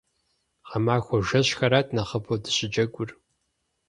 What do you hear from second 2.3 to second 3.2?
дыщыджэгур.